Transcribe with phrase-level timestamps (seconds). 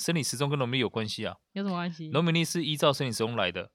[0.00, 1.36] 生理时钟跟农民历有关系啊？
[1.52, 2.08] 有什么关系？
[2.08, 3.70] 农民历是依照生理时钟来的。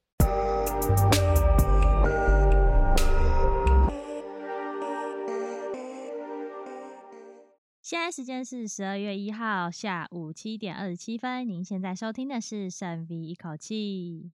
[7.80, 11.48] 现在时间是十二月一号下午七点二十七分。
[11.48, 14.32] 您现在收听的是深 V 一口气。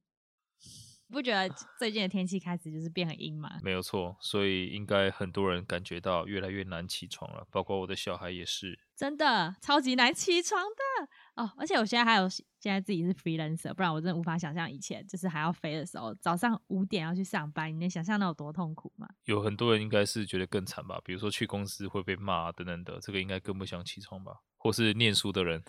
[1.12, 3.60] 不觉得最近的天气开始就是变很阴吗？
[3.62, 8.80] 没有错，所以应该很多人感觉到越来越难起床了，包括我的小孩也是。
[8.96, 11.50] 真的超级难起床的哦！
[11.58, 19.08] 而且我现在还有现在自己是 freelancer，不然我真的无法想象以前就是还要飞的时候，早上五点要去上班，你能想象那有多痛苦吗？
[19.26, 24.34] 有很多人应该是觉得更惨吧，比如说去公司会被骂等等的，这个应该更不想起床吧？
[24.58, 25.64] 或是念书的人。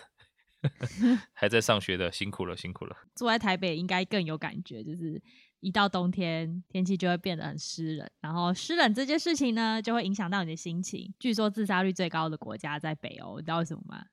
[1.33, 2.95] 还在上学的，辛苦了，辛苦了。
[3.15, 5.21] 住在台北应该更有感觉，就是
[5.59, 11.13] 一到冬天，天气就会变得很湿冷，然后湿冷这件事情呢，就会影响到你的心情。
[11.19, 14.05] 据说自杀率最高的国家在北欧，你知道为什么吗？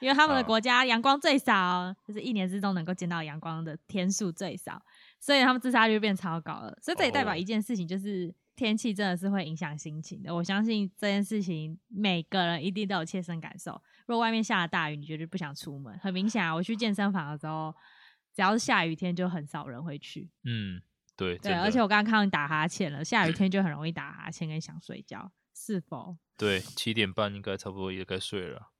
[0.00, 4.80] 因为他们的国家阳光最少，就是一年之中能够见到阳光的天数最少，
[5.20, 6.78] 所以他们自杀率变超高了。
[6.82, 8.34] 所以这也代表一件事情，就是。
[8.56, 13.72] 天气真的是会影响心情的，我相信这件事情每个人一定都有切身感受。
[14.06, 15.94] 如果外面下了大雨，你绝对不想出门。
[15.98, 17.74] 很明显啊，我去健身房的时候，
[18.34, 20.30] 只要是下雨天，就很少人会去。
[20.44, 20.80] 嗯，
[21.14, 26.16] 对对，而且我刚刚看到你打哈欠了，下雨天 就很容易打哈欠跟想睡觉，是否？
[26.38, 28.70] 对，七点半应该差不多也该睡了。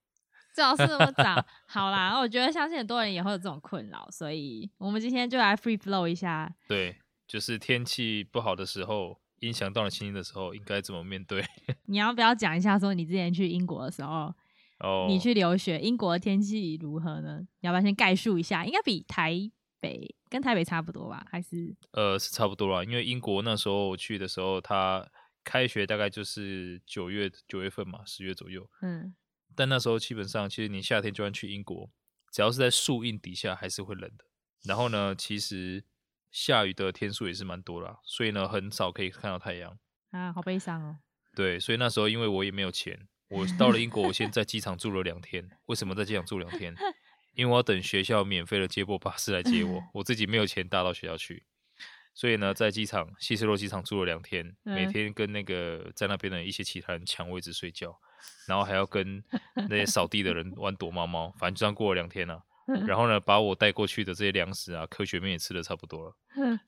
[0.57, 1.45] 最好是那么早。
[1.69, 6.51] 好啦，我觉得相信很多人也会有这种困扰，所以我们今天就来 free flow 一下。
[6.67, 6.97] 对，
[7.29, 9.21] 就是天气不好的时候。
[9.41, 11.45] 影响到了心情的时候，应该怎么面对？
[11.85, 12.79] 你要不要讲一下？
[12.79, 14.35] 说你之前去英国的时候，
[14.79, 17.47] 哦、oh.，你去留学，英国的天气如何呢？
[17.61, 18.65] 你要不要先概述一下？
[18.65, 19.39] 应该比台
[19.79, 21.23] 北跟台北差不多吧？
[21.31, 21.77] 还是？
[21.93, 22.83] 呃，是差不多啦。
[22.83, 25.07] 因为英国那时候我去的时候，它
[25.45, 28.67] 开学大概就是九月九月份嘛，十月左右。
[28.81, 29.15] 嗯。
[29.57, 31.91] 但那时候基本上，其实你夏天就算去英国，
[32.31, 34.27] 只要是在树荫底下，还是会冷的。
[34.65, 35.85] 然后呢，其实。
[36.33, 39.79] 下雨的天数也是蛮多啦，所以呢，很少可以看到太阳
[40.11, 40.99] 啊，好悲伤哦。
[41.35, 45.49] 对，所以那时候因为我也没有钱，我到了英国，我先在机场住了两天。
[45.65, 46.75] 为什么在机场住两天？
[47.37, 51.47] 因为我要等学校免费的接驳巴士来接我， 我自己没有钱搭到学校去，
[52.17, 57.95] 所以呢，在机场希斯洛机场住了两天，每天跟那个在那边的一些其他人抢位置睡觉，
[58.49, 59.23] 然后还要跟
[59.69, 62.43] 那些扫地的人 玩躲猫猫，反正就这样过了两天了。
[62.89, 66.17] 然后呢，把我带过去的这些粮食啊，科学面也吃的差不多了。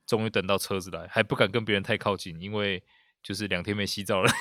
[0.05, 2.81] 终于等到车子来，还不敢跟别人太靠近，因为
[3.23, 4.31] 就是两天没洗澡了。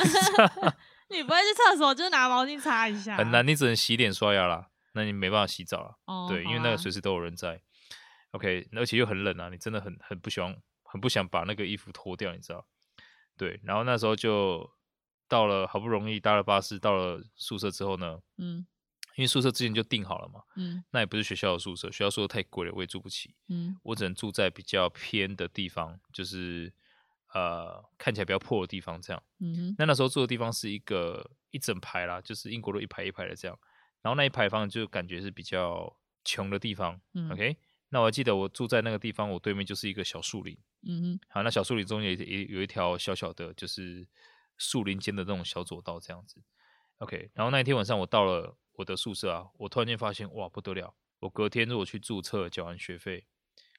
[1.11, 3.17] 你不会去厕所，就拿毛巾擦一下。
[3.17, 4.69] 很难，你只能洗脸刷牙啦。
[4.93, 5.99] 那你没办法洗澡了。
[6.05, 6.29] 哦。
[6.31, 7.61] 对，因为那个随时都有人在。
[8.33, 10.55] OK，而且又很冷啊，你真的很很不喜欢，
[10.91, 12.67] 很不想把那个衣服脱掉，你知道？
[13.37, 13.61] 对。
[13.63, 14.69] 然后那时候就
[15.29, 18.67] 到了，好不容易搭了巴士到了宿舍之后呢，嗯。
[19.17, 26.73] 因为宿舍之前就订好了嘛，嗯，那也不是学校的宿舍，学校宿舍太贵了，我也住不起，嗯，我只能住在比较偏的地方，就是
[27.35, 33.59] 呃看起来比较破的地方，这样，嗯，那那时候住的地方是一个一整排啦，就是英国路一排一排的这样，
[34.03, 35.93] 然后那一排房就感觉是比较
[36.25, 37.57] 穷的地方，嗯，OK，
[37.91, 40.57] 那我还记得我住在那个地方，我对面就是一个小树林，
[40.87, 44.07] 嗯哼，好，那小树林中间也有一条小小的，就是
[44.57, 46.43] 树林间的那种小走道这样子
[46.99, 48.57] ，OK，然后那一天晚上我到了。
[48.79, 50.95] 我的宿舍啊，我突然间发现，哇，不得了！
[51.19, 53.27] 我隔天如果去注册，缴完学费，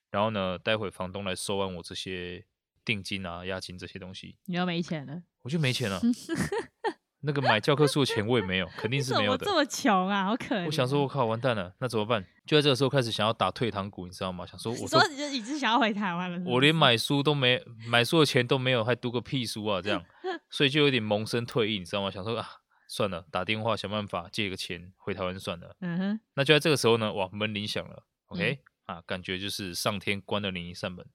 [0.10, 2.46] 然后呢，待会房东来收完我这些
[2.84, 6.02] 定金啊、押金这些东西，你要没钱了，我就没钱了。
[7.22, 9.46] 那个买教科书的钱我也没有，肯定是没有的。
[9.46, 10.26] 怎么这么穷啊？
[10.26, 10.66] 好可怜！
[10.66, 12.26] 我想说，我靠，完蛋了，那怎么办？
[12.46, 14.46] 就在这个时候开始想要打退堂鼓，你知道吗？
[14.46, 16.50] 想说，我说你就一直想要回台湾了是是？
[16.50, 19.82] 我连买书都没，买书的钱都没有，还读个屁书啊？
[19.82, 20.04] 这样，
[20.50, 22.10] 所以就有点萌生退意，你知道吗？
[22.12, 22.48] 想说啊。
[22.92, 25.76] 算了，打电话想办法借个钱回台湾算了。
[25.80, 28.04] 嗯哼，那就在这个时候呢，哇，门铃响了。
[28.30, 31.06] OK，嗯，啊，感觉就是上天关了你一扇门，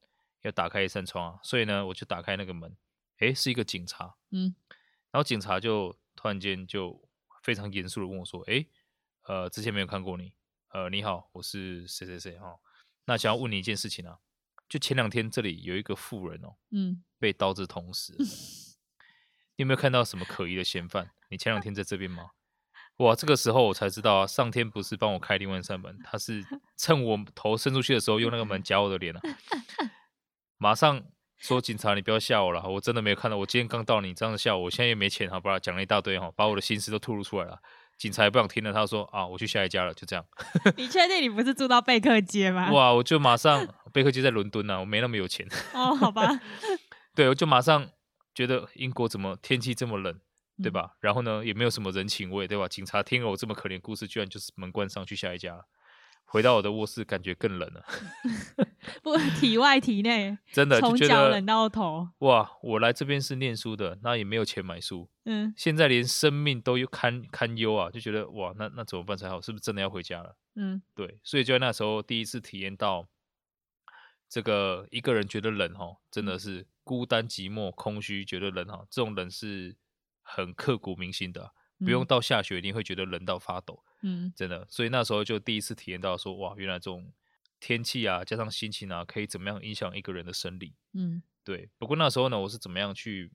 [0.43, 1.41] 要打开一扇窗啊。
[1.43, 2.77] 所以呢，我就打开那个门，
[3.19, 4.15] 诶，是一个警察。
[4.31, 4.55] 嗯，
[5.15, 7.01] 然后警察就突然间就
[7.45, 8.69] 非常严肃的问我说：“诶，
[9.29, 10.33] 呃，之前没有看过你，
[10.71, 12.59] 呃，你好，我是谁谁谁哈。
[13.05, 14.19] 那想要问你一件事情啊，
[14.69, 18.17] 就前两天这里有一个妇人哦，嗯，被刀子捅死。”
[19.55, 21.13] 你有没有看到什么可疑的嫌犯？
[21.29, 22.31] 你前两天在这边吗？
[22.97, 26.45] 哇，这个时候我才知道啊，上天不是帮我开另外一扇门，他是
[26.77, 29.21] 趁我头伸出去的时候用那个门夹我的脸啊！
[30.59, 31.05] 马上
[31.39, 35.59] 说警察，你不要吓我了，我真的没有看到，我今天刚到，你这样子吓我，我现在也没钱，好吧？
[35.59, 37.59] 讲了一大堆哈，把我的心思都吐露出来了。
[37.97, 40.25] 警察也不想听了，他说啊，我去下一家了，就这样。
[40.77, 42.71] 你确定你不是住到贝克街吗？
[42.75, 45.47] 哇，我就马上贝克街在伦敦啊，我没那么有钱。
[45.73, 46.29] 哦，好吧。
[47.15, 47.89] 对，我就马上。
[48.35, 50.13] 觉得英国怎么天气这么冷？
[50.61, 50.91] 对吧？
[50.95, 52.67] 嗯、然后呢，也没有什么人情味，对吧？
[52.67, 55.63] 警察听了我这么可怜故事，居然就是门关上去下一家了。
[56.25, 57.85] 回到我的卧室，感觉更冷了。
[59.03, 62.09] 不，体外体内， 真的从脚冷到头。
[62.19, 65.09] 哇，我来这边是念书的，那也没有钱买书。
[65.25, 69.41] 嗯，现在连生命都有堪堪忧啊，就觉得哇，那那怎么办才好？
[69.41, 70.37] 是不是真的要回家了？
[70.57, 73.09] 嗯，对，所以就在那时候第一次体验到
[74.29, 79.77] 这个一个人觉得冷哈，真的是孤单寂寞空虚，觉得冷哈，这种冷是
[80.23, 83.83] 很刻骨铭心的，不用到下雪一定会觉得冷到发抖。
[84.03, 87.11] 嗯，真的，所以那时候就第一次体验到说，哇，原来这种
[87.59, 90.75] 天气啊，加上心情啊，可以怎么样影响一个人的生理。
[90.93, 91.71] 嗯，对。
[91.79, 93.33] 不过那时候呢，我是怎么样去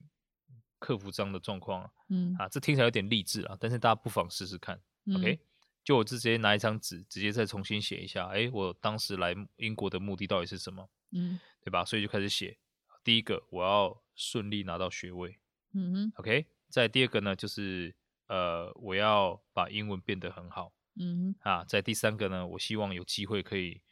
[0.78, 1.90] 克服这样的状况啊？
[2.08, 4.80] 嗯，啊，这听起来有点励志啊，但是大家不妨试试看。
[5.06, 5.40] 嗯、OK，
[5.82, 10.88] 就我直接拿一张纸，直接再重新写一下，哎，我当时来英国的目的到底是什么？
[11.10, 11.84] 嗯，对吧？
[11.84, 12.56] 所以就开始写。
[13.02, 15.40] 第一个，我要顺利拿到学位。
[15.72, 16.46] 嗯哼，OK。
[16.68, 17.92] 再第二个呢，就是。
[18.30, 23.82] 呃，我要把英文变得很好，嗯啊，在第三个呢，我希望有机会可以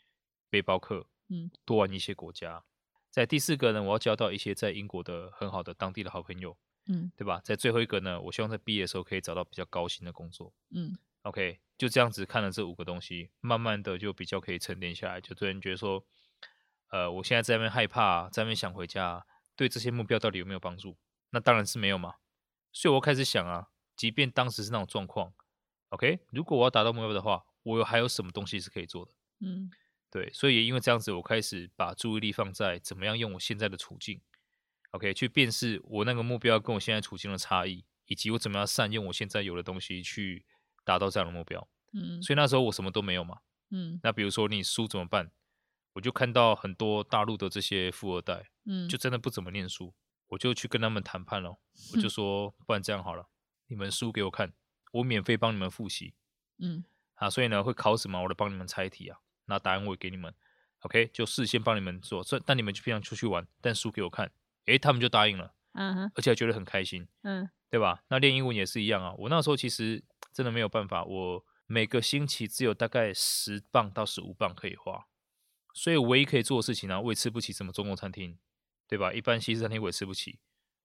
[0.49, 2.65] 背包客，嗯，多玩一些国家。
[3.11, 6.57] 在第四个呢，我要交到一些在英国的很好的当地的好朋友，
[6.87, 7.41] 嗯，对吧？
[7.43, 16.07] 在最后一个呢，我希望在毕业的时候可以找到比较高薪的工作，嗯，OK，就这样子看了这五个东西，慢慢的就比较可以沉淀下来，就突然觉得说，
[16.91, 19.27] 呃，我现在在那边害怕，在那边想回家，
[19.57, 20.97] 对这些目标到底有没有帮助？
[21.31, 22.15] 那当然是没有嘛，
[22.71, 23.71] 所以我开始想啊。
[23.99, 25.35] 即便当时是那种状况
[25.91, 29.13] ，OK，如果我要达到目标的话，我有还有什么东西是可以做的？
[29.41, 29.69] 嗯，
[30.11, 34.21] 对，所以也因为这样子，我开始把注意力放在怎么样用我现在的处境
[34.93, 40.47] ，OK，去辨识我那个目标跟我现在处境的差异，以及我怎么样善用我现在有的东西去
[40.85, 41.69] 达到这样的目标。
[41.93, 43.39] 嗯，所以那时候我什么都没有嘛。
[43.71, 45.31] 嗯，那比如说你书怎么办？
[45.95, 49.93] 我就看到很多大陆的这些富二代，嗯，就真的不怎么念书，
[50.29, 51.59] 我就去跟他们谈判了，
[51.93, 53.29] 我就说，不然这样好了。
[53.69, 54.53] 你们输给我看，
[54.93, 56.15] 我免费帮你们复习。
[56.59, 56.85] 嗯，
[57.15, 60.35] 啊，所以呢，会考什么，我都帮你们猜题啊，那答案我也给你们。
[60.81, 64.31] OK，就事先帮你们做，这但你们就平常出去玩，但输给我看，
[64.67, 65.55] 诶，他们就答应了。
[65.73, 67.07] 嗯哼，而且还觉得很开心。
[67.23, 68.03] 嗯，对吧？
[68.09, 69.13] 那练英文也是一样啊。
[69.19, 75.07] 我那时候其实真的没有办法，我每个星期只有大概十磅到十五磅可以花，
[75.75, 78.39] 所以我唯一可以做的事情呢、啊，我也吃不起什么中国餐厅，
[78.89, 79.13] 对吧？
[79.13, 80.39] 一般西式餐厅我也吃不起。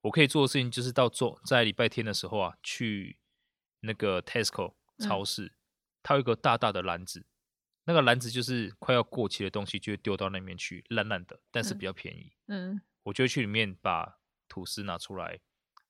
[0.03, 3.17] 我可以做的事情就是到做在礼拜天的时候啊，去
[3.79, 5.51] 那个 Tesco 超市，嗯、
[6.03, 7.25] 它有一个大大的篮子，
[7.85, 12.33] 那个篮子就是快要过期的东西就会丢到那边去，烂烂的，但是比较便宜。
[12.47, 14.19] 嗯，我就会去里面把
[14.49, 15.39] 吐司拿出来，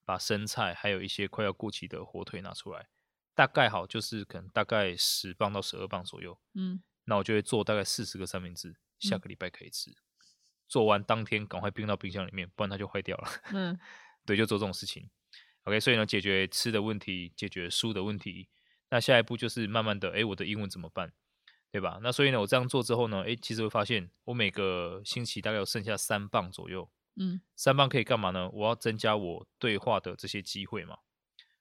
[0.06, 2.90] 把生菜还有一些快要过期的火腿拿出来，
[3.34, 6.40] 大概好就是可能大概十磅到十二磅左右。
[6.54, 9.90] 嗯，那我就会做大概四十个三明治，下个礼拜可以吃。
[9.90, 9.96] 嗯、
[10.68, 13.28] 做完当天赶快冰到冰箱里面，不然它就坏掉了。
[13.54, 13.80] 嗯。
[14.26, 15.10] 对，就做这种事情
[15.64, 18.48] ，OK，所以呢，解决吃的问题，解决书的问题，
[18.90, 21.12] 那下一步就是慢慢的，哎，我的英文怎么办，
[21.72, 22.00] 对吧？
[22.02, 28.50] 那所以呢，我这样做之后呢，哎，其实会发现，我每个星期大概有剩下三磅左右，嗯，三磅可以干嘛呢？
[28.50, 31.00] 我要增加我对话的这些机会嘛。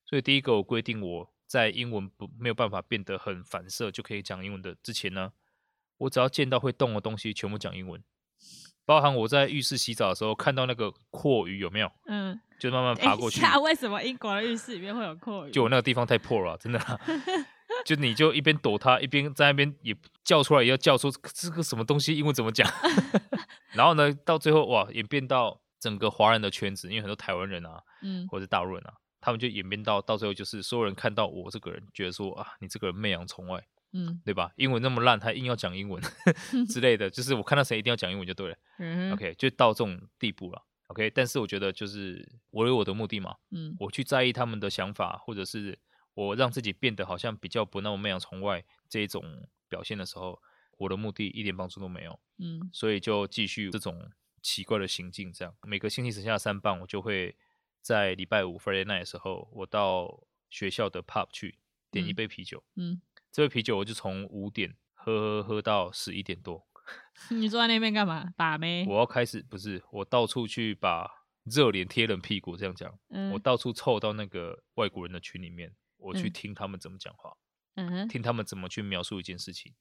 [0.05, 5.33] 所以第一个，我规定我在英文不没有办法变得很反射就可以讲英文的之前呢，
[5.97, 8.03] 我只要见到会动的东西，全部讲英文。
[8.85, 11.91] 包含我在浴室洗澡的时候看到那个蛞蝓有没有？
[12.07, 13.41] 嗯，就慢慢 爬过去。
[13.63, 15.51] 为什么英国的浴室里面会有阔鱼？
[15.51, 16.79] 就我那个地方太破了，真的。
[17.85, 22.69] 就你就一边躲它，一边在那边也叫出来，也要叫出这个什么东西，英文怎么讲？
[23.73, 33.61] 然后呢，到最后哇，演变到整个华人的圈子，因为很多台湾人啊，嗯，或者大陆人啊，他们就演变到到最后就是所有人看到我这个人，觉得说啊，你这个人媚洋从外。
[33.93, 34.51] 嗯，对吧？
[34.57, 36.01] 英文那么烂，他硬要讲英文
[36.67, 38.57] 之类的，就是我看到谁一定要讲英文就对了。
[38.79, 40.65] 嗯，OK，就到这种地步了。
[40.87, 43.35] OK，但是我觉得就是我有我的目的嘛。
[43.51, 45.79] 嗯，我去在意他们的想法，或者是
[46.13, 50.41] 我让自己变得好像比较不那么媚洋从外这一种表现的时候，
[50.77, 52.19] 我的目的一点帮助都没有。
[52.39, 57.35] 嗯，所以就继续这种奇怪的行径，这样每个星期剩下三棒，我就会
[57.81, 61.59] 在礼拜五 Friday night 的时候，我到学校的 pub 去
[61.89, 62.63] 点一杯啤酒。
[62.75, 62.93] 嗯。
[62.93, 63.01] 嗯
[63.33, 66.67] 这杯啤酒我就从五点喝喝喝到十一点多。
[67.31, 68.31] 你坐在那边干嘛？
[68.37, 68.85] 把妹？
[68.87, 71.09] 我要开始不是，我到处去把
[71.43, 72.95] 热脸贴冷屁股这样讲。
[73.09, 73.31] 嗯。
[73.31, 77.35] 我到处凑到那个外国人的群里面，我去听他们怎么讲话。
[77.73, 78.07] 嗯哼。
[78.07, 79.73] 听他们怎么去描述一件事情。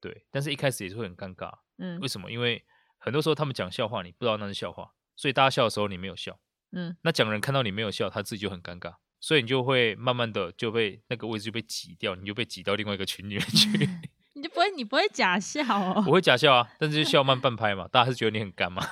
[0.00, 0.24] 对。
[0.30, 1.52] 但是一开始也是会很尴尬。
[1.78, 1.98] 嗯。
[1.98, 2.30] 为什么？
[2.30, 2.64] 因为
[2.98, 6.38] 很多时候他们讲笑话，你不知道那是笑话，所以大家笑的时候你没有笑。
[6.70, 6.96] 嗯。
[7.02, 8.94] 那讲人看到你没有笑，他自己就很尴尬。
[9.24, 13.88] 所以你就会慢慢的就被那个位置就被挤掉，你就被挤到另外一个群里面去。
[14.36, 16.04] 你就不会，你不会假笑哦？
[16.06, 18.86] 我会假笑啊，但是就笑慢半拍嘛，大家是觉得你很干嘛？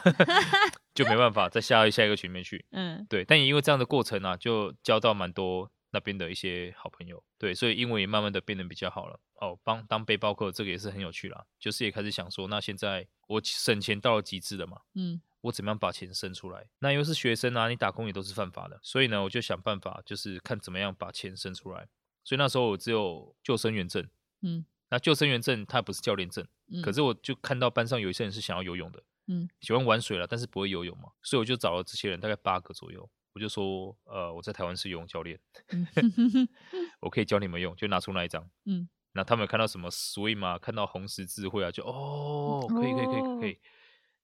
[0.95, 2.65] 就没办法再下下一个群里面去。
[2.73, 7.23] 嗯，对，但也因为这样的过程啊，就交到蛮多那边的一些好朋友。
[7.37, 9.21] 对，所以英文也慢慢的变得比较好了。
[9.35, 14.79] 哦，帮当背包客这个也是很有趣啦，就是也开始想说，那现在我省钱到了极致了嘛。
[14.95, 16.66] 嗯，我怎么样把钱生出来？
[16.80, 21.88] 那又是学生啊，你打工也都是犯法的，所以呢，我就想办法，就是看怎么样把钱生出来。
[22.25, 24.08] 所以那时候我只有救生员证。
[24.40, 24.64] 嗯。
[24.88, 26.92] 那救生员证它不是教练证，嗯，可。
[26.92, 35.88] 是我就看到班上有一些人是想要游泳的，嗯，喜欢玩水了，但是不会游泳嘛，所以我就找了这些人，大概八个左右，我就说，呃，我在台湾是游泳教练，嗯、
[37.00, 43.58] 我可以教你们用，就拿出那一张，嗯，那他们看到什么 swim 啊，看到红十字会啊，就哦，可以可以可以可以，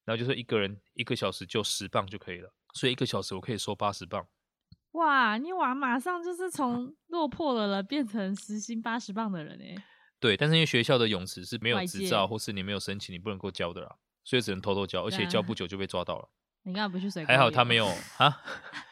[0.08, 4.26] 然后就是一个人一个小时就十磅就可以了，所以一个小时我可以收八十磅，
[4.92, 9.84] 哇，你娃马上就是从 落魄的人变成时薪八十磅的人哎。
[10.18, 16.30] 对，但是因为学校的泳池是没有执照，或是你没有申请，你不能够教的啦，所以只能偷偷教，而且教不久就被抓到了。
[16.64, 17.28] 你干嘛不去水沟？
[17.28, 17.86] 还好他没有
[18.18, 18.42] 啊。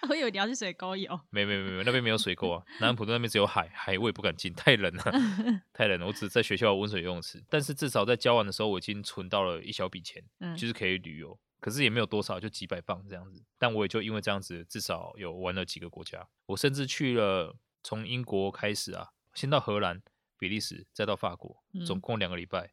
[0.09, 1.21] 我以为你要去水沟游。
[1.31, 2.65] 没没没没，那边没有水沟啊。
[2.81, 5.05] 南安普顿那边只有海，海我也不敢进，太冷了，
[5.75, 6.07] 太冷了。
[6.07, 11.39] 我只在学校温水游泳池，但是至少在交完的时候，我已经存到了一小笔钱，嗯，就是可以旅游。
[11.61, 13.43] 可是也没有多少，就几百镑这样子。
[13.59, 16.27] 但我也就因为这样子，至少有玩了几个国家。
[16.47, 20.03] 我甚至去了从英国开始啊，先到荷兰。
[20.39, 22.71] 比利时再到法国，总共两个礼拜，嗯，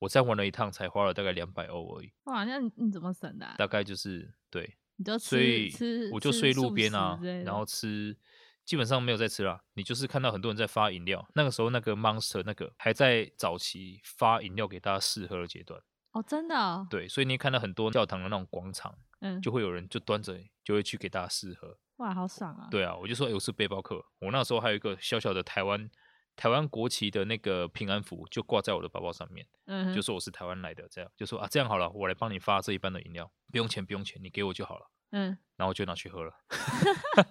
[0.00, 2.12] 我再玩了一趟，才花了大概两百欧而已。
[2.24, 3.54] 哇，那你，你怎么省的啊？
[3.58, 5.72] 大概就是对，你就所以
[6.12, 8.16] 我就睡路边啊，然后吃，
[8.64, 9.60] 基本上没有在吃啦。
[9.74, 15.80] 你就是看到很多人在发饮料，那个时候那个 Monster 那个还在早期发饮料给大家试喝的阶段。
[16.12, 16.86] 哦，真的哦？
[16.88, 21.76] 对，所以你看到很多教堂的那种广场，嗯，就会有人就端着，就会去给大家试喝。
[21.96, 22.68] 哇，好爽啊！
[22.70, 24.04] 对啊，我就说，哎，我是背包客。
[24.20, 25.90] 我那时候还有一个小小的台湾。
[26.38, 36.32] 台湾国旗的那个平安符就挂在我的包包上面，嗯，就说我是台湾来的，这样就说啊，这样好了，我来帮你发这一半的饮料，不用钱，不用钱，你给我就好了，嗯，然后我就拿去喝了，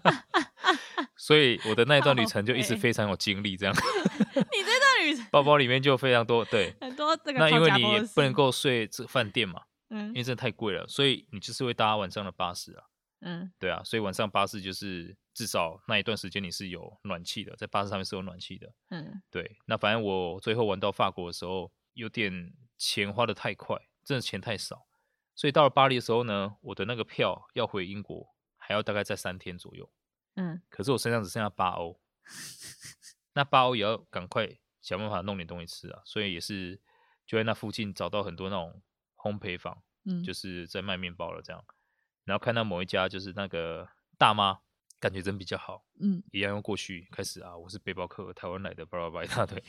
[1.15, 3.73] 所以我的那一段旅程就一直非常有精力，这样。
[4.35, 7.39] 你这段旅程包包里面就非常多，对， 很多这个。
[7.39, 12.83] 那因为你也不能够睡这饭店嘛，嗯，因为真的太贵了，所以你就是会搭晚上的巴士啊。
[13.21, 18.71] 嗯，对啊，所以晚上巴士就是至少那一段时间你是有暖气的，在巴士上面是有暖气的。
[18.89, 19.57] 嗯，对。
[19.65, 24.87] 那反正我最后玩到法国的时候，有点钱花的太快，真的钱太少，
[25.35, 29.91] 所以到了巴黎的时候呢，我的那个票要回英国还要大概在三天左右。
[30.35, 31.99] 嗯，可是我身上只剩下八欧，
[33.33, 34.47] 那八欧也要赶快
[34.81, 36.79] 想办法弄点东西吃啊，所以也是
[37.25, 38.79] 就在那附近找到很多那种
[39.15, 41.65] 烘焙坊，嗯，就是在卖面包了这样。
[42.27, 44.59] 然后看到某一家就是那个大妈，
[44.99, 49.63] 感觉人比较好，嗯，一样用过去开始啊，我是背包客，台湾来的，巴拉巴拉一大堆，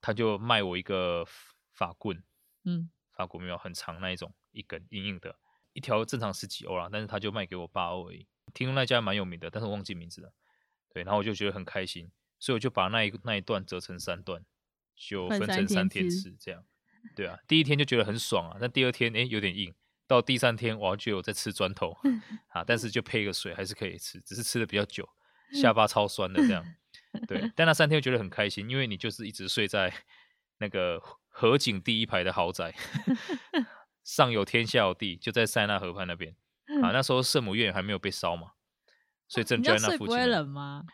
[0.00, 1.22] 他就卖我一个
[1.70, 2.22] 法棍，
[2.64, 5.36] 嗯，法国面包很长那一种，一根硬硬的，
[5.74, 8.26] 一条正常十几欧啦，但是他就卖给我八欧而已。
[8.54, 10.32] 听说那家蛮有名的，但是我忘记名字了。
[10.94, 14.42] 对，然后我就觉得很开心，所以我就把那一那一段折成三段，
[14.96, 16.64] 就分成三天吃，这样。
[17.14, 19.74] 对啊，第一天就觉得很爽啊，但第二天诶有点硬。
[20.12, 21.96] 到第三天，我就有在吃砖头
[22.52, 25.08] 啊，但是就配个水还是可以吃，只是吃的比较久，
[25.52, 26.64] 下巴超酸的这样。
[27.26, 29.92] 对，但那三天我觉得很开心，因为你就是一直睡在
[30.58, 32.74] 那个河景第一排的豪宅，
[34.04, 36.34] 上有天下有地，就在塞纳河畔那边
[36.82, 36.92] 啊。
[36.92, 38.52] 那时候圣母院还没有被烧嘛，
[39.28, 40.06] 所以正就在那附近。
[40.06, 40.84] 不会冷吗？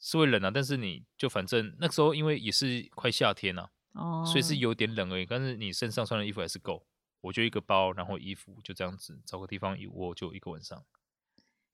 [0.00, 5.26] 是会冷啊，但是你就反正那时候因为也是快夏天了，哦，所以是有点冷而已。
[5.26, 6.86] 但是你身上穿的衣服还是够。
[7.20, 10.84] 我就一个包，然后衣服就这样子，找个地方一窝就一个晚上。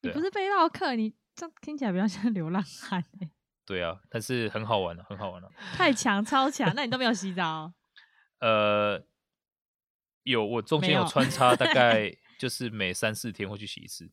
[0.00, 3.30] 你不是背包客，你这听起来比较像 流浪汉哎。
[3.66, 5.50] 对啊，但是很好玩的，很好玩的。
[5.74, 6.70] 太强，超强！
[6.74, 7.72] 那你都没有洗澡？
[8.40, 9.02] 呃，
[10.24, 14.10] 有，我中间有穿插，大概 就是每三四天会去洗一次。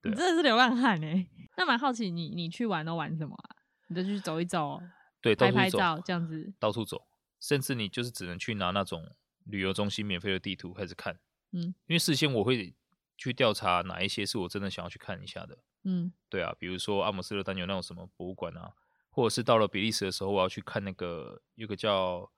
[0.00, 1.26] 对啊，你真的是流浪汉哎。
[1.56, 3.56] 那蛮好奇你，你你去玩都玩什么啊？
[3.88, 4.80] 你就去走一走，
[5.20, 7.06] 对，拍拍照这样子，到处走，
[7.38, 9.14] 甚至你就是只能去拿那种。
[9.50, 11.18] 旅游中心免费的地图开始看，
[11.52, 12.74] 嗯，因为事先我会
[13.18, 18.72] 去调查哪一些是我真的想要去看一下的，嗯，对啊，比如说阿姆斯特丹有那种什么博物馆啊，
[19.10, 22.30] 或者是到了比利时的时候，我要去看那个有个叫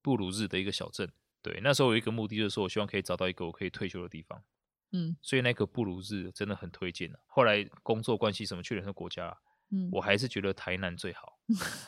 [0.00, 1.12] 布鲁日的一个小镇，
[1.42, 4.42] 对，那时候有一个目的就是说我希望可以找到一个我可以退休的地方，
[4.92, 7.18] 嗯，所以那个布鲁日真的很推荐啊。
[7.26, 9.36] 后来工作关系什么去了很多国家，
[9.70, 11.38] 嗯，我还是觉得台南最好，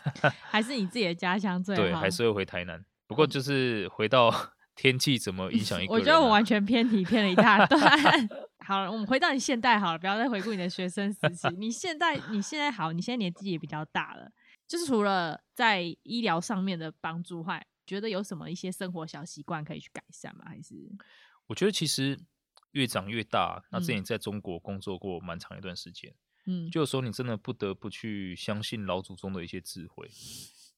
[0.45, 4.31] 还是你自己的家乡最好，对，还是会回台南，不过就是回到。
[4.75, 6.01] 天气怎么影响 一个人啊？
[6.01, 7.81] 我觉得我完全偏题偏了一大段。
[8.65, 11.49] 好了，我们回到你现代好了，不要再回顾你的学生时期。
[11.59, 14.31] 你现在你现在好，你现在年纪也比较大了，
[14.69, 20.45] 就是除了在医疗上面的帮助外，觉得有什么一些生活小习惯可以去改善吗？
[20.47, 20.75] 还是？
[21.49, 22.19] 我觉得其实
[22.71, 23.63] 越长越大。
[23.71, 26.15] 那之前在中国工作过蛮长一段时间，
[26.47, 30.09] 嗯，就有时候你真的不得不去相信老祖宗的一些智慧。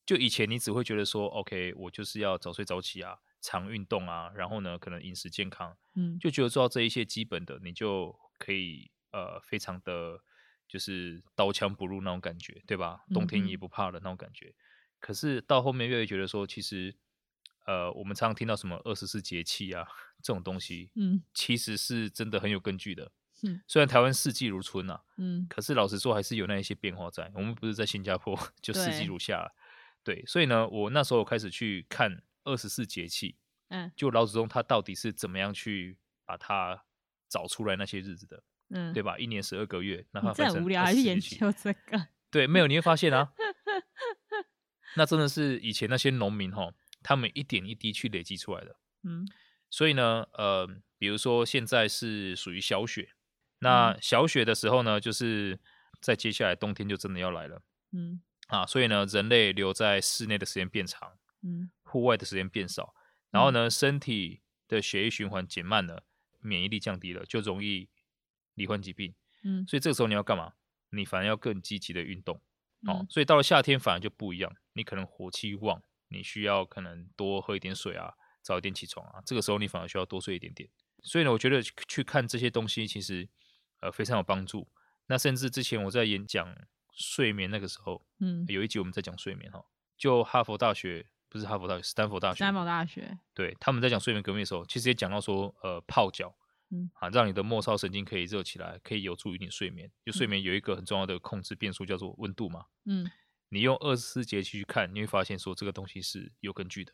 [0.06, 10.18] 就以前你只会觉得说，OK，我就是要早睡早起啊，常运动啊，然后呢，可能饮食健康，嗯，就觉得做到这一些基本的，你就可以呃，非常的
[10.66, 13.04] 就是刀枪不入那种感觉，对吧？
[13.12, 14.46] 冬天也不怕的那种感觉。
[14.46, 14.56] 嗯、
[14.98, 16.96] 可是到后面越来越觉得说，其实
[17.66, 19.86] 呃，我们常常听到什么二十四节气啊
[20.22, 23.12] 这种东西，嗯，其实是真的很有根据的。
[23.42, 27.30] 嗯，虽然台湾四季如春啊，嗯，可是老实说还是有那一些变化在。
[27.34, 29.52] 我们不是在新加坡 就四季如夏。
[30.02, 33.36] 对，所以呢，我那时候开始去看二十四节气，
[33.68, 36.84] 嗯，就老祖宗他到底是怎么样去把它
[37.28, 39.18] 找出来那些日子的，嗯，对吧？
[39.18, 42.08] 一年十二个月，那这很无聊，还是研究这个？
[42.30, 43.32] 对，没有，你会发现啊，
[44.96, 46.72] 那真的是以前那些农民哈，
[47.02, 49.26] 他们一点一滴去累积出来的，嗯，
[49.70, 53.14] 所以呢，呃，比如说现在是属于小雪，
[53.58, 55.58] 那小雪的时候呢，就是
[56.00, 58.22] 在接下来冬天就真的要来了，嗯。
[58.48, 62.92] 啊，所以呢，人类留在室内的时间变长，嗯，户外的时间变少，
[63.30, 66.04] 然后呢，身体的血液循环减慢了，
[66.40, 67.88] 免疫力降低了，就容易
[68.54, 70.54] 罹患疾病，嗯，所以这个时候你要干嘛？
[70.90, 72.34] 你反而要更积极的运动，
[72.88, 80.68] 哦，嗯，所以到了夏天反而就不一样，你可能火气旺，你需要可能多喝一点水啊，早一点起床啊，这个时候你反而需要多睡一点点，
[81.04, 83.28] 所以呢，我觉得去看这些东西其实
[83.78, 84.68] 呃非常有帮助，
[85.06, 86.56] 那甚至之前我在演讲。
[86.96, 89.60] 睡眠那个时候，嗯，有一集我们在讲睡眠哈，
[89.98, 96.32] 就哈佛大学不是哈佛大学，斯坦福大学，斯坦福大学，对，他们在讲睡眠革命的时候，其实也讲到说，呃，泡脚，
[96.70, 99.90] 嗯，啊，让你的末梢神经可以热起来，可以有助于你睡眠。
[100.04, 103.10] 就睡眠有一个很重要的控制变数叫做温度嘛，嗯，
[103.48, 106.92] 你用二十四节气去看，你会发现说这个东西是有根据的，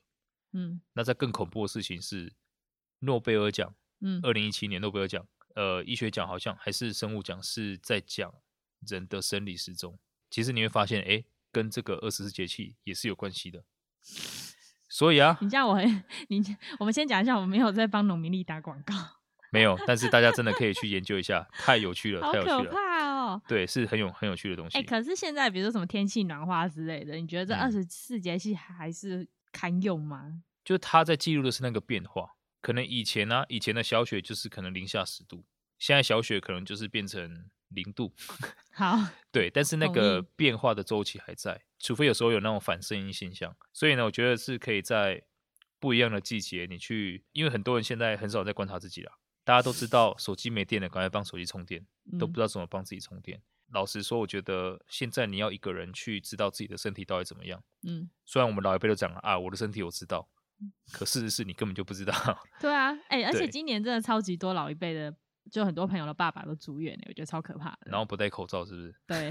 [0.54, 2.32] 嗯，那在更恐怖的事情是
[3.00, 8.32] 诺贝尔奖，嗯，二零一七年诺贝尔奖，呃，医学奖好像还是生物奖是在讲
[8.88, 9.98] 人的生理时钟。
[10.30, 13.62] 其实你会发现，哎，跟这个二十四节气也是有关系的。
[14.90, 16.42] 所以啊， 你这样我很你，
[16.78, 18.94] 我们先讲一下，我们没有在帮农民力打广告，
[19.52, 19.78] 没有。
[19.86, 23.42] 但是大家真的可以去研究一下，太有趣了， 太有趣了，好可怕哦。
[23.46, 24.76] 对，是很有很有趣的东西。
[24.76, 30.24] 哎，可是现在比如说什么天气暖化之类的，你觉得这二十四节气还是堪用吗？
[30.26, 35.44] 嗯、就他在记录的是那个变化，可能以前呢、啊，以前的小雪就是可能零下十度，
[35.78, 37.48] 现在小雪可能就是变成。
[37.70, 38.12] 零度，
[38.72, 38.98] 好，
[39.32, 43.54] 对，但是那个变化的周期还在，除非有时候有那种反声音现象。
[43.72, 45.22] 所以呢，我觉得是可以在
[45.78, 49.12] 不一样的季节，你去，因为很多人现在很少在观察自己了。
[49.42, 51.84] 大家都知道手机没电了，赶快帮手机充电，
[52.18, 53.38] 都不知道怎么帮自己充电。
[53.38, 60.28] 嗯、老实说，我觉得现在你要一个人去知道自己的身体到底怎么样，嗯，虽然我们老一辈都讲了啊，我的身体我知道，
[60.92, 62.14] 可事实是你根本就不知道。
[62.60, 65.14] 对啊，哎、欸， 而且今年真的超级多老一辈的。
[65.50, 67.78] 就很多朋友的爸爸都住院，我觉得超可怕的。
[67.86, 68.94] 然后不戴口罩，是不是？
[69.06, 69.30] 对，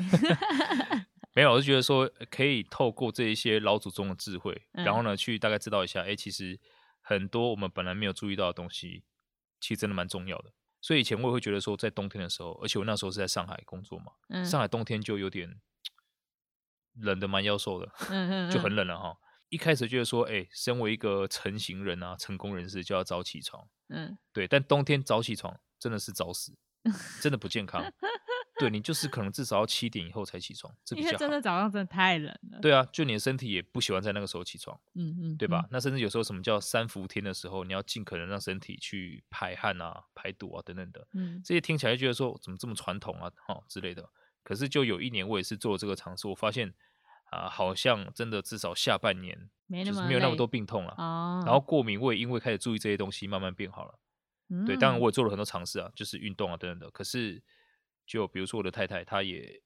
[1.35, 6.59] 没有，我就觉得说可以透过这一些老祖宗的智慧，嗯、然后呢，去大概知道一下，哎，其实
[7.01, 9.03] 很多我们本来没有注意到的东西，
[9.59, 10.51] 其实真的蛮重要的。
[10.81, 15.59] 所以以前我也会觉得说，在冬天的时候，而且我那时候是在上海工作嘛，嗯、上海冬天就有点
[16.95, 17.91] 冷的蛮夭寿的，
[18.51, 19.17] 就很冷了哈。
[19.49, 25.59] 一开始觉得说，哎，身为一个成型人啊，成功人士就要早起床，嗯，对，但冬天早起床。
[25.79, 26.53] 真的是早死，
[27.21, 27.83] 真的不健康。
[28.59, 31.11] 对，你就是可能至少要七点以后才起床，这比较好。
[31.11, 32.59] 因为真的早上真的太冷了。
[32.59, 35.65] 对啊，就你的身体也不喜欢在那个时候起床，嗯嗯，对吧？
[35.71, 41.07] 那甚至有时候什么叫三伏天的时候，你要尽可能让身体去排汗啊、排毒啊等等的。
[41.13, 44.09] 嗯，这些听起来就觉得说怎么这么传统啊，哈之类的。
[44.43, 46.67] 可是就有一年我也是做这个尝试，我发现
[47.31, 50.93] 啊、呃，好像真的至少下半年没那么没有那么多病痛了。
[50.97, 53.97] 哦，然后过敏我也因为开始注意这些东西，慢慢变好了。
[54.65, 56.89] 对，当然我也做了很多尝试啊，就是运动啊等等的。
[56.89, 57.41] 可是，
[58.05, 59.61] 就比如说我的太太，她也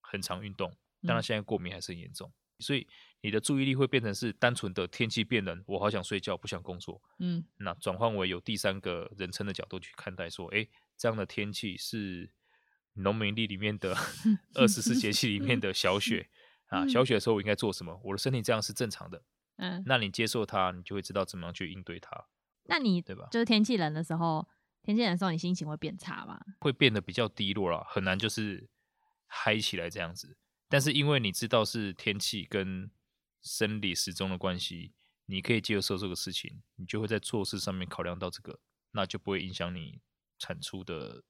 [0.00, 2.28] 很常运动，但她现在过敏还是很严重。
[2.28, 2.86] 嗯、所以
[3.22, 7.00] 你的注意力会变成是单纯的天气变冷，我好想睡觉，不想工作。
[7.18, 12.30] 嗯，那转换为有第三个人称的角度去看待，说，哎，这样的天气是
[12.94, 13.96] 农民历里面的
[14.54, 16.28] 二十四节气里面的小雪
[16.68, 18.00] 啊，小雪的时候我应该做什么？
[18.04, 19.22] 我的身体这样是正常的。
[19.56, 22.26] 嗯，那你接受它，你就会知道怎么样去应对它。
[22.68, 23.28] 那你对吧？
[23.30, 24.46] 就是天气冷的时候，
[24.82, 26.40] 天气冷的时候，你心情会变差吗？
[26.60, 28.68] 会变得比较低落啦，很难就是
[29.26, 30.36] 嗨起来这样子。
[30.68, 32.90] 但是因为你知道是天气跟
[33.40, 34.92] 生理时钟的关系，
[35.26, 38.58] 你可以接受这个事情，你就会在做事上面考量到这个，
[38.92, 40.00] 那就不会影响你
[40.38, 41.22] 产出的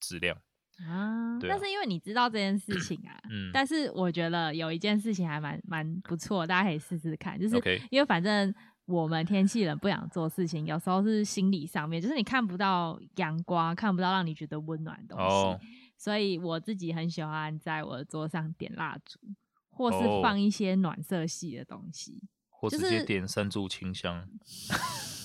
[0.00, 0.36] 质量
[0.78, 1.38] 啊。
[1.40, 7.56] 但是因为你知道这件事情啊， 嗯，但是我觉得有一件事情还蛮蛮不错，大家可以试试看，就是
[7.90, 8.54] 因为反正。
[8.88, 15.34] 我们天气冷不想做事情，有时候是心理上面，就是你看不到阳光，看不到让你觉得温暖的东西。
[15.34, 15.60] Oh.
[15.98, 19.20] 所以我自己很喜欢在我的桌上点蜡烛，
[19.68, 22.62] 或是放一些暖色系的东西，oh.
[22.62, 24.26] 或直接点三炷清香。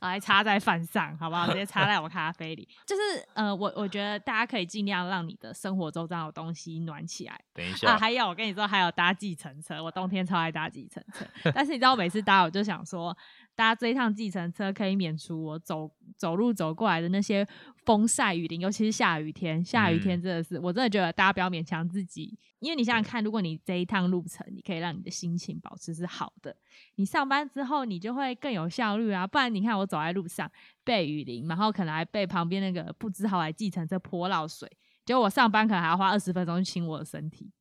[0.00, 1.46] 来插在饭上，好不好？
[1.48, 2.68] 直接插在我咖啡里。
[2.86, 3.02] 就是
[3.34, 7.40] 呃，我我觉得大家可以尽量让你的生活周遭的东西暖起来。
[7.54, 9.82] 等一下，啊、还有我跟你说，还有搭计程车。
[9.82, 13.16] 我冬天超爱搭计程车， 但是你知道，我每次搭我就想说。
[13.56, 17.46] 搭这一趟计程车可以免除我走走路走过来的那些
[17.84, 19.64] 风晒雨淋，尤其是下雨天。
[19.64, 26.56] 下雨天真的是，嗯、我真的觉得大家不要勉强自己，因为你想想看，如果你这一趟路程，你可以让你的心情保持是好的，
[26.96, 29.26] 你上班之后你就会更有效率啊。
[29.26, 30.50] 不然你看我走在路上
[30.82, 34.68] 被雨淋，然后可能还被旁边那个不知好歹计程车泼到水，
[35.04, 37.52] 结果我上班可能还要花二十分钟去清我的身体，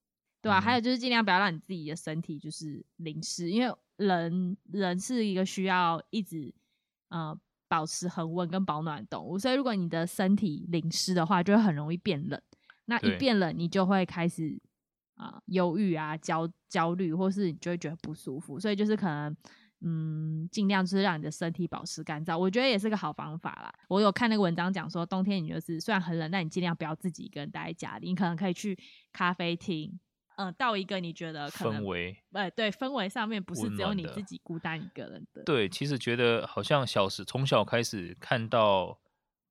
[0.42, 0.60] 对吧、啊？
[0.60, 3.72] 嗯、还有就是尽量不要让你自己的身体就是淋湿，因为。
[3.98, 6.54] 人人是一个需要一直
[7.10, 12.40] 呃保持恒温跟保暖的动物，所以如果你的身体淋湿的话，就会很容易变冷。
[12.86, 14.60] 那一变冷，你就会开始
[15.16, 18.60] 啊忧郁啊焦焦虑，或是你就会觉得不舒服。
[18.60, 19.36] 所以就是可能
[19.82, 23.74] 嗯尽量就是让你的身体保持干燥，我觉得也是个好方法啦。
[23.88, 28.78] 我有看那个文章讲说，冬天你就是虽然很冷，但你尽量不要自己一个人待在家里，你可能可以去
[29.12, 30.00] 咖啡厅。
[30.36, 35.43] 嗯，到一个你觉得氛围，哎，对，氛围上面不是只有你自己孤单一个人的。
[35.43, 38.98] 对，其实觉得好像小时从小开始看到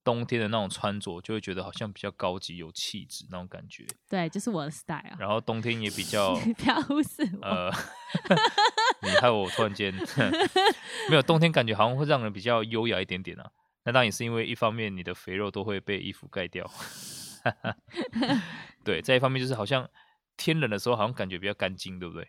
[0.02, 3.86] 冬天的那种穿着，就会觉得好像比较高级、有气质那种感觉。
[4.08, 5.16] 对，就是我的 style。
[5.18, 7.46] 然后冬天也比较， 不要忽视我。
[7.46, 7.70] 呃，
[9.02, 9.94] 你害我突然间
[11.08, 13.48] 没有冬天，感觉好像会让人比较优雅一点点啊。
[13.84, 16.68] 那当然也是因为一方面你的肥肉都会被衣服盖掉，
[18.82, 19.88] 对，再一方面就是好像。
[20.36, 22.24] 天冷的时候，好像感觉比较干净，对不对？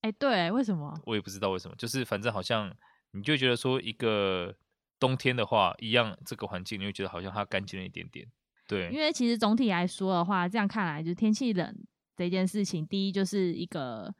[0.00, 0.96] 哎、欸，对，为什么？
[1.06, 2.72] 我也不知道为什么，就是反正好像
[3.10, 4.54] 你就觉得说，一个
[5.00, 8.24] 冬天的话，一样这个环境，你会觉得好像它干净了一点点。
[8.68, 11.76] 对，因为其实总体来说的话，这样看来，就是天气冷
[12.16, 14.14] 这件事情，第一就是一个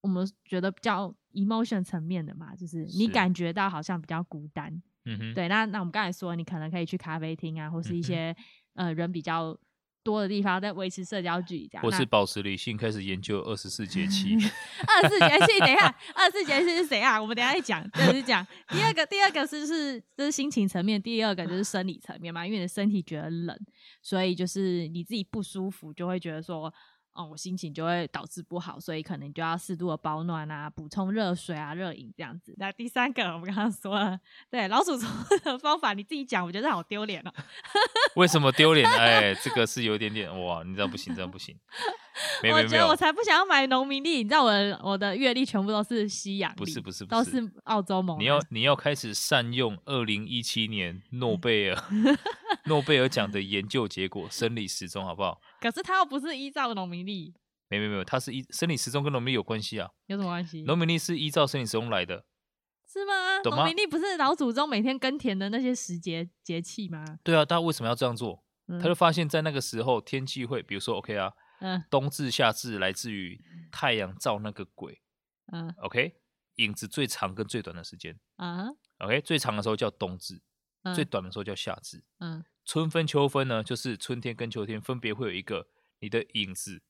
[0.00, 4.82] 我们觉得比较 emotion 层面的嘛，就是你感觉到好像比较孤单。
[5.04, 5.48] 嗯哼，对。
[5.48, 8.34] 那那我们刚才说，你可能可以去咖啡厅啊，或是一些、
[8.74, 9.58] 嗯、呃人比较。
[10.02, 11.82] 多的地方在维持社交距离，这样。
[11.82, 14.36] 或是保持理性，开始研究二十四节气。
[14.86, 17.20] 二十四节气，等一下， 二十四节气是谁啊？
[17.20, 17.90] 我们等一下再讲。
[17.90, 22.46] 就是讲第二个，第二个是是这是心情层面，第二个就是生理层面嘛。
[22.46, 23.58] 因为你的身体觉得冷，
[24.02, 26.72] 所以就是你自己不舒服，就会觉得说。
[27.18, 32.54] 哦，我心情就会导致不好，所以可能就要适度的保暖啊，补充热水啊、热饮这样子。
[32.58, 34.16] 那第三个，我们刚刚说了，
[34.48, 35.10] 对老鼠冲
[35.42, 37.32] 的方法，你自己讲，我觉得好丢脸哦。
[38.14, 38.88] 为什么丢脸？
[38.88, 41.58] 哎，这个是有一点点哇，你这样不行，这样不行。
[42.52, 48.20] 我觉得我才不想要买农民历，你知道我的我的月历全部都是西洋历，不是不是，不是，都是澳洲蒙。
[48.20, 51.84] 你要你要开始善用二零一七年诺贝尔
[52.66, 55.40] 诺贝尔奖的研究结果，生理时钟好不好？
[55.60, 57.34] 可是它又不是依照农民历，
[57.68, 59.90] 没没没有，它是依生理时钟跟农民历有关系啊？
[60.06, 60.62] 有什么关系？
[60.62, 62.24] 农民历是依照生理时钟来的，
[62.86, 63.40] 是吗？
[63.44, 67.04] 农民历不是老祖宗每天耕田的那些时节节气吗？
[67.22, 68.44] 对啊，他为什么要这样做？
[68.70, 73.40] 嗯、他就发现，在那个时候天气会，比如说 OK 啊，嗯，冬至夏至来自于
[73.72, 75.00] 太阳照那个鬼，
[75.52, 76.20] 嗯，OK，
[76.56, 78.68] 影子最长跟最短的时间，啊
[78.98, 80.42] ，OK，最长的时候叫冬至，
[80.82, 82.44] 嗯、最短的时候叫夏至，嗯。
[82.64, 85.66] 春分、秋分呢，就是春天跟秋天分别会有一个
[86.00, 86.82] 你的影子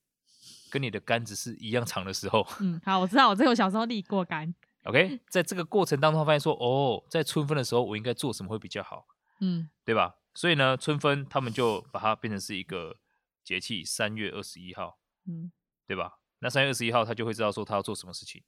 [0.71, 2.45] 跟你的杆子是一样长的时候。
[2.59, 4.53] 嗯，好，我知道，我这个小时候立过杆。
[4.85, 9.07] OK，在这个过程当中发现说，哦，在春分的时候我应该做什么会比较好？
[9.41, 10.17] 嗯，对吧？
[10.35, 12.97] 所以呢，春分他们就把它变成是一个
[13.45, 15.53] 节气，三月二十一号，嗯，
[15.87, 16.19] 对吧？
[16.41, 18.43] 那三月二十一号他就会知道说他要做什么事情。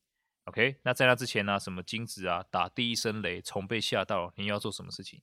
[0.50, 5.22] OK，那在那之前呢，什么金子啊，打第一声雷，虫被吓到，你要做什么事情？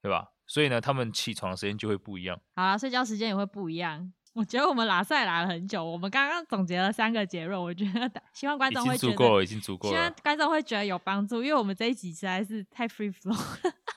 [0.00, 0.28] 对吧？
[0.46, 2.40] 所以呢，他们起床的时间就会不一样。
[2.54, 4.12] 好了，睡觉时间也会不一样。
[4.34, 9.96] 我觉得我们拉赛拉了很久，我们刚刚总结了三个结论，我觉得希望观众会觉得已经足够了，已经足够了。
[9.96, 13.36] 希望观众会觉得有帮助，因为我们这一集实在是太 free flow。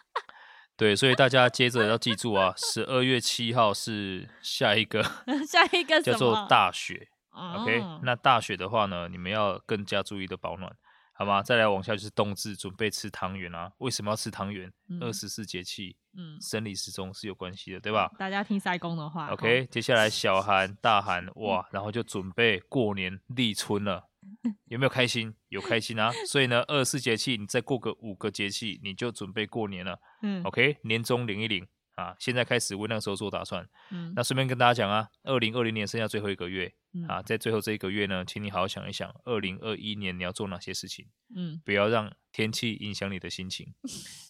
[0.75, 5.04] 对，所以大家接着要记住啊， 十二月七号是下一个，
[5.47, 7.10] 下一个叫做大雪。
[7.35, 10.75] OK，那大雪的话呢，你们要更加注意的保暖。
[11.17, 11.41] 好吗？
[11.41, 13.71] 再来往下就是冬至，准备吃汤圆啊！
[13.77, 14.69] 为什么要吃汤圆？
[14.99, 18.11] 二十四节气，嗯，生理时钟是有关系的，对吧？
[18.19, 19.29] 大家听塞公的话。
[19.29, 24.09] OK，哦，接下来小寒、大寒，哇，然后就准备过年立春了，
[24.67, 25.33] 有没有开心？
[25.47, 26.11] 有开心啊！
[26.27, 29.97] 所以呢，二十四节气，你再过个五个节气，你就准备过年了。
[30.21, 32.13] 嗯，OK，年终领一领啊！
[32.19, 33.65] 现在开始为那个时候做打算。
[33.91, 41.05] 嗯，那顺便跟大家讲啊，二零二零年剩下最后一个月，嗯、啊，在最后这一个月呢，请你好好想一想，二零二一年你要做哪些事情。
[41.36, 43.73] 嗯，不要让天气影响你的心情，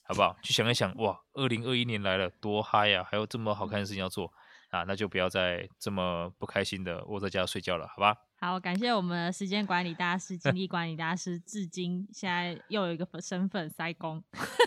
[0.04, 0.36] 好不好？
[0.42, 3.04] 去想一想，哇，二零二一年来了，多嗨呀！
[3.04, 4.34] 还有这么好看的事情要做
[4.72, 8.16] 啊，那就不要再这么不开心的窝在家睡觉了，好吧？
[8.46, 14.24] 好，感谢我们的时间管理大师、精力管理大师，至今现在又有一个身份塞工，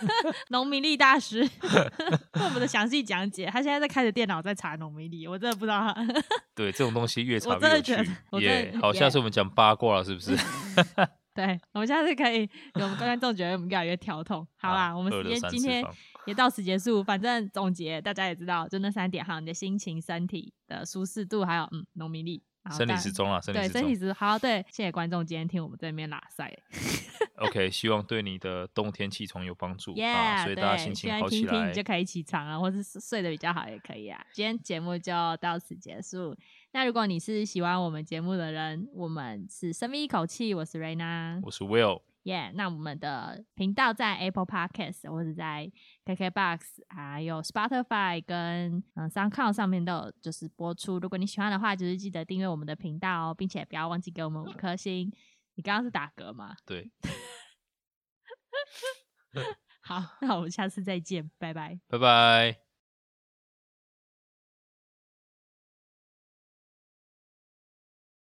[0.51, 1.49] 农民力大师，
[2.35, 3.47] 我们的详细讲解。
[3.47, 5.95] 他现在在开着电脑在查农民力，我真的不知道他。
[6.57, 7.93] 对，这种东西越查越有趣。
[8.41, 10.37] 耶，yeah, 好，下次我们讲八卦了，是不是？
[11.33, 14.45] 对，我们下次可以，我们观众觉得我们越来越跳痛。
[14.57, 15.87] 好啦，我们时间今天
[16.27, 17.01] 也到此结束。
[17.01, 22.43] 反正总结，大家也知道，就那三点哈，你的心情、身体的舒适度，还有嗯，农民历。
[22.71, 23.55] 生理时钟啊，生
[23.87, 26.53] 理时好，对，谢谢观众今天听我们这边拉赛。
[27.37, 34.21] OK，希望对你的冬天起床有帮助 yeah, 啊，所以大家心情好起来，听听你就可以起床啊，或是睡得比较好也可以啊。
[34.33, 36.37] 今天节目就到此结束。
[36.73, 42.03] 那如果你是喜欢我们节目的人，我们是深吸一口气，我是 Raina，我是 Will。
[42.29, 45.71] 耶，yeah, 那我们的频道在 Apple Podcast 或者在
[46.05, 50.99] KKBox，还有 Spotify 跟嗯 SoundCloud 上面都有就是播出。
[50.99, 55.11] 如果你喜欢的话，就是记得订阅我们的频道哦，并且不要忘记给我们五颗星。
[55.55, 56.55] 你刚刚是打嗝吗？
[56.67, 56.91] 对。
[59.81, 61.81] 好，那我们下次再见，拜拜。
[61.89, 62.68] 拜拜。